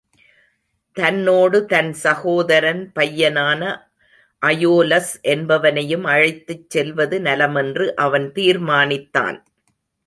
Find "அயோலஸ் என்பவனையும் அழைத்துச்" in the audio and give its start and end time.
4.41-6.67